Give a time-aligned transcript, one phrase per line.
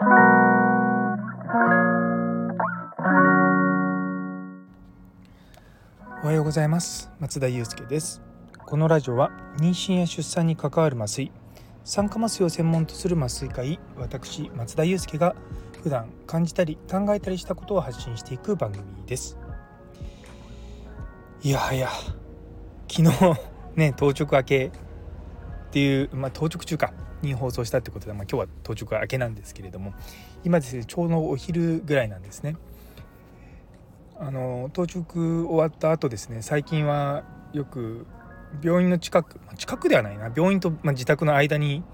[6.26, 7.10] はようございます。
[7.18, 8.22] 松田祐介です。
[8.64, 11.32] このラジオは妊娠や出産に関わる麻酔
[11.82, 15.34] 酸化麻酔を専門とする麻酔科医私松田祐介が
[15.82, 19.36] 普段感じたり考えたりしたことを発信していく番組です。
[21.42, 21.88] いやはや
[22.88, 23.34] 昨日
[23.74, 24.70] ね当直明けっ
[25.72, 26.92] ていう、まあ、当直中か。
[27.22, 29.94] に放送したってことで、まあ、今日は当直明けなんですけれども
[30.44, 32.56] 今ですねちょうどお昼ぐらいなんですね。
[34.20, 35.04] あの当直
[35.44, 37.22] 終わった後ですね最近は
[37.52, 38.04] よく
[38.62, 41.84] 病院の近く近くではないな病院と、まあ、自宅の間に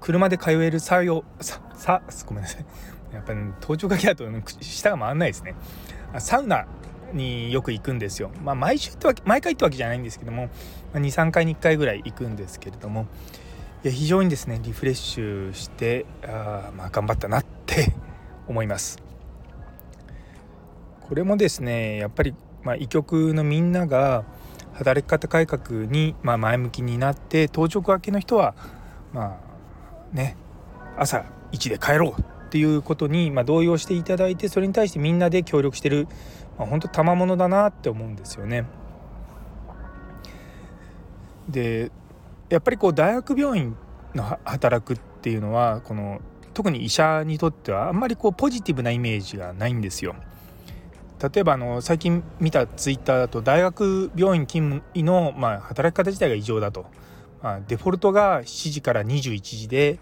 [0.00, 2.64] 車で通える作業ささごめんなさい。
[3.12, 4.24] やっぱり、ね、当直がけだと
[4.60, 5.54] 舌が回らないですね。
[6.18, 6.66] サウナ
[7.12, 8.30] によく行くんですよ。
[8.42, 10.50] まあ毎週ってわけ毎回ってわけじゃないんですけども、
[10.94, 13.06] 23回に1回ぐらい行くんですけれども
[13.84, 17.92] いや非常にですねリフレッシュしてあまあ頑張ったなって
[18.48, 18.98] 思います
[21.08, 24.24] これもですねやっぱり、まあ、医局のみんなが
[24.74, 28.56] 働き方改革に、まあ、前向きになって当直明けの人は
[29.12, 29.38] ま
[30.12, 30.36] あね
[30.96, 36.08] 朝1で帰ろうっていうことに、まあ、動揺していただいてそれに対してみんなで協力してる、
[36.58, 38.64] まあ、本当賜物だなって思うんですよね。
[41.48, 41.92] で
[42.48, 43.76] やっぱりこう大学病院
[44.14, 46.20] の働くっていうのはこの
[46.54, 50.16] 特に医者にとってはあんまりこうポジティブなイメージがないんですよ。
[51.20, 56.86] 例えばあの最近見たツイッターだと大学病院勤務医の、まあ、働き方自体が異常だと、
[57.42, 59.98] まあ、デフォルトが7時から21時で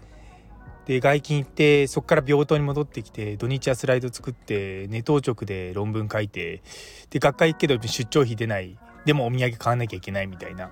[0.85, 6.61] で外勤行ってそこから病棟に戻ってきて土日はスライド作ってネ当直で論文書いて
[7.09, 8.77] で学会行くけど出張費出ない。
[9.03, 10.69] でもお土産買わなきゃいけないみたいな。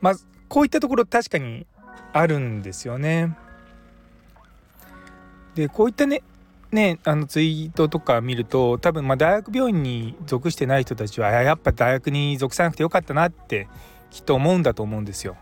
[0.00, 0.14] まあ
[0.48, 1.66] こういったところ確かに
[2.12, 3.36] あるんですよね。
[5.54, 6.22] でこういったね
[6.72, 13.68] ね、あのツイートとか見ると多分ま大学病院に属してない人たちはやっぱ大学に属さなくてよかったなって
[14.10, 15.36] きっと思うんだと思うんですよ。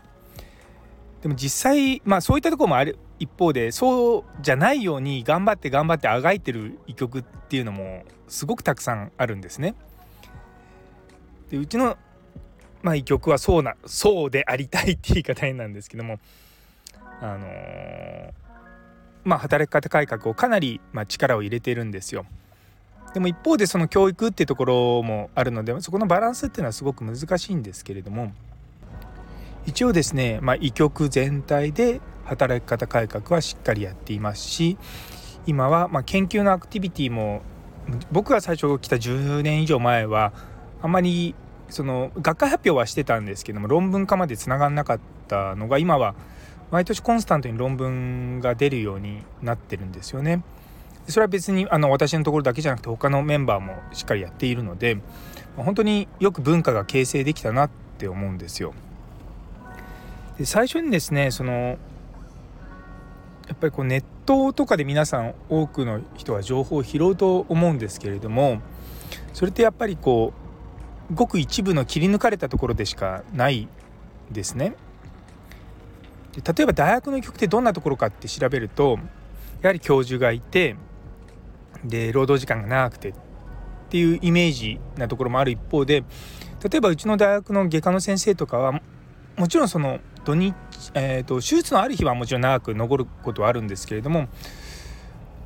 [1.21, 9.73] でも実際まあそういったとこもある一方でそうじゃないように頑張って頑張ってあがいてる医局っていうのもすごくたくさんあるんですね。
[11.49, 11.97] でうちの、
[12.85, 16.19] まあ、医局はそうなそうでありたいって言い方なんですけども
[17.19, 18.31] あのー
[19.23, 22.27] まあ、働き方改革をかなり、まあ、力を入れてるんですよ。
[23.15, 28.33] でも一方でその教育っていうところもあるのでそこのバランスっていうのはすごく難しいんですけれども
[29.65, 34.77] 一応ですね、まあ、医局全体で働き方改革はしっかりやっていますし
[35.47, 37.41] 今はま研究のアクティビティも
[38.11, 40.33] 僕が最初来た10年以上前は
[40.81, 41.35] あまり
[41.69, 46.15] その学会発表はしてたんですけども論文化までつながんなかったのが今は
[46.71, 50.43] 毎年コンスタントに論文が出るようになってるんですよね。
[51.07, 54.97] それは別にあの私のところだけじゃなくて他のメンバーもしっかりやっているので
[55.55, 58.73] 本当によく文化が形成できたなって思うんですよ。
[60.37, 61.77] で最初にですねその
[63.47, 68.59] やっぱりこうネットとかで皆さん多くの人は情報を拾うと思うんですけれども
[69.33, 70.44] それってやっぱりこう
[71.13, 73.67] ごく一部の切り抜かれたところでしかない
[74.31, 74.75] ですね。
[76.35, 78.99] 例えば大学の曲ってどんなところかって調べると
[79.61, 80.75] やはり教授がいて
[81.83, 83.13] で労働時間が長くてっ
[83.89, 86.03] ていうイメージなところもある一方で
[86.69, 88.81] 例えばうちの大学の外科の先生とかは
[89.37, 90.55] もちろんその土日、
[90.93, 94.27] えーと、手術のある日はもちろん長く残ることはあるんですけれども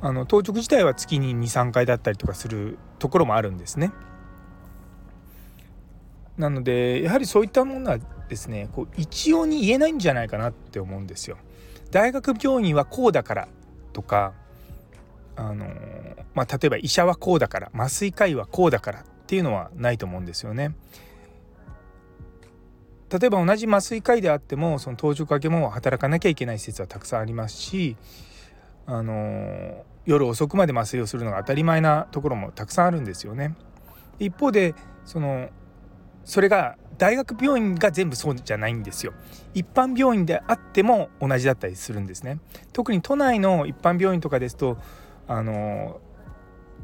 [0.00, 3.92] あの当直自体は月に23回だったりとかするところもあるんですね。
[6.40, 11.36] なのでやはりそういったものはですねこう一様に言えないんじゃないかなって思うんですよ。
[11.90, 13.48] 大学病院はこうだから
[13.92, 14.32] とか
[15.36, 15.66] あの
[16.34, 20.74] まあ、例えば医者はこうだから麻酔科医はこうだからっていうのはないと思うんですよね。
[23.10, 27.96] 例えば同じ麻酔科医であってもその当直明けも働かなきゃいけない施設はたくさんありますし
[28.86, 33.56] あの夜遅くまで麻酔をするのが当たり前なところもたくさんあるんですよね。
[34.18, 34.74] 一方で
[35.04, 35.48] その
[36.24, 39.14] それが大学病院が全部そうじゃないんですよ。
[39.54, 42.38] 一般病院であっても同じだったりするんですね。
[42.72, 44.76] 特に都内の一般病院とかですと
[45.26, 46.00] あの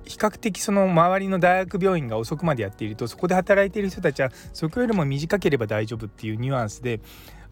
[0.04, 7.00] 比較的その周りの大学病院が遅くまでやっているとそこで働いている人たちはそこよりも短ければ大丈夫っていうニュアンスで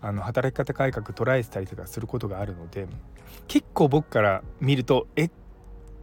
[0.01, 2.87] あの働き方改革捉えてたりとかすることがあるので
[3.49, 5.31] 結構僕から見るとえ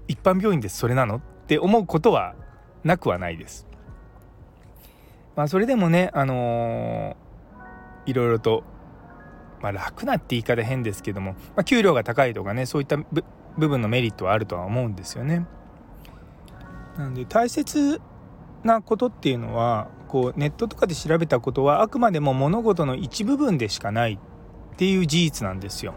[0.07, 1.15] 一般病院でそれなの？
[1.15, 2.35] って思うことは
[2.83, 3.65] なくはないです。
[5.35, 8.63] まあ、それでもね、あのー、いろいろと、
[9.61, 15.45] まあ、楽なって言い方変ですけども、まあ、給料が高いとかねそういった部分のメリットはあるとは思うんですよね。
[16.97, 18.01] なんで大切
[18.63, 24.19] なことっていうのはこうネットとかで調べたことはあくまでも物事の一部分でしかない
[24.73, 25.93] っていう事実なんですよ。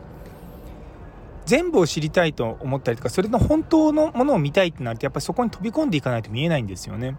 [1.47, 7.17] 全部を知りたいと思ったりとかそれの本当のものを見たいってなるとやっぱりそこに飛び込んでいかないと見えないんですよね。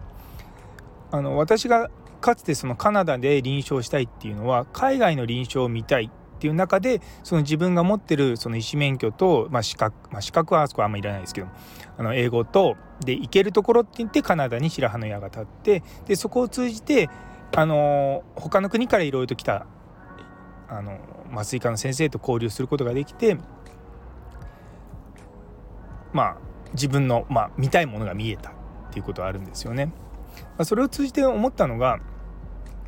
[1.11, 1.89] あの私が
[2.21, 11.47] かつてそのカナダで臨床したいっていうのは海外の臨床を見たいっていう中でその自分が持ってるその医師免許と、まあ、資格、まあ、資格はあそこはあんまりいらないですけど
[11.97, 17.09] あの英語とで行けるところって言ってカナダに白羽の矢が立ってでそこを通じて
[17.55, 19.65] あの他の国からいろいろと来た
[20.67, 20.99] あの
[21.31, 23.37] 麻酔科の先生と交流することができて
[26.11, 26.37] まあ
[26.73, 28.53] 自分の、まあ、見たいものが見えたっ
[28.91, 29.91] ていうことはあるんですよね。
[30.57, 31.99] ま、それを通じて思ったのが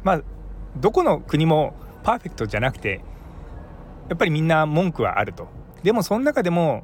[0.04, 0.22] まあ
[0.76, 1.74] どこの国も
[2.04, 3.02] パーフェクトじゃなくて
[4.10, 5.48] やっぱりみんな文句はあると。
[5.84, 6.84] でもその中でも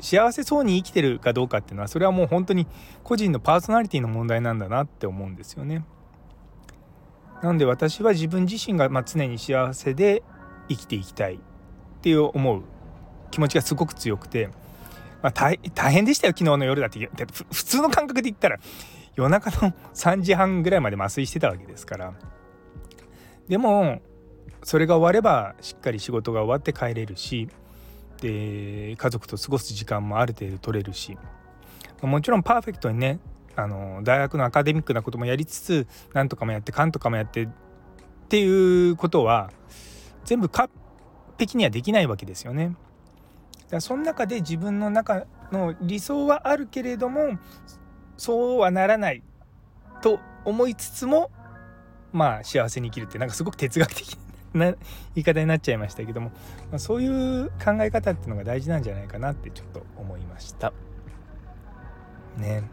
[0.00, 2.66] 幸せそうに生きてるかどうかっていうのはそれはもう本当に
[3.02, 5.84] 個人のパーソナリティの問題なんだなって思うんですよね。
[7.42, 10.22] なので私は自分自身がま常に幸せで
[10.68, 11.38] 生きていきたいっ
[12.00, 12.62] ていう思う
[13.30, 14.48] 気持ちがすごく強くて、
[15.22, 15.58] まあ、大
[15.92, 17.08] 変でしたよ昨日の夜だって
[17.52, 18.58] 普通の感覚で言ったら
[19.18, 22.14] 夜中の3時半ぐらいまで麻酔してたわけですから
[23.48, 24.00] でも
[24.62, 27.48] それが終わればしっかり仕事が終わって帰れるし
[28.20, 31.18] で家族と過ごす時間もある程度取れるし
[32.00, 33.18] もちろんパーフェクトにね
[33.56, 37.48] あの大学のアカデミックなこともやりつつ何とかもやってかんとかもやってっ
[38.28, 39.50] ていうことは
[40.24, 40.70] 全部完
[41.38, 42.76] 璧にはできないわけですよね。
[43.68, 47.38] だその中で自分の中の理想はあるけれども
[48.18, 49.22] そうはならない
[50.02, 51.30] と思いつつも
[52.12, 54.18] まあ幸せに生きるってなんかすごく哲学的
[54.54, 54.76] な言
[55.16, 56.30] い方になっちゃいましたけども、
[56.70, 60.72] まあ、そういう考え方っていうのが大事なんじゃないかなってちょっと思いました。
[62.36, 62.64] ね。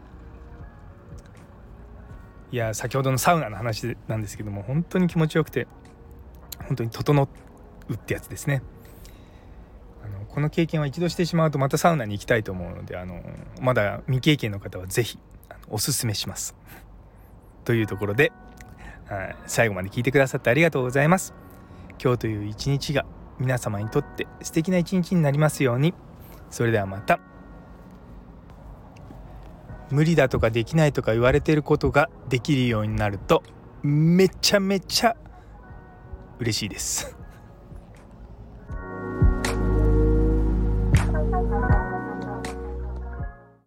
[2.51, 5.68] いや先ほどのサウナの話なんですけども本当に気持ちよくて
[6.68, 7.30] 本当に整
[7.89, 8.62] うってやつですね。
[10.03, 13.21] あのこの経験は一度してしまうとまたサウナに行きたいと思うのであの
[13.59, 15.19] まだ未経験の方は是非
[15.69, 16.56] おすすめします。
[17.63, 18.31] というところで
[19.45, 21.33] 最後まで聞いてくださってありがとうございます。
[22.01, 23.06] 今日という一日が
[23.39, 25.94] 皆様にとって素敵な一日になりますように。
[26.50, 27.19] それではまた
[29.91, 33.44] 無理だとかできないとか言われてることができるようになると
[33.83, 35.15] めちゃめちゃ
[36.39, 37.14] 嬉しいです。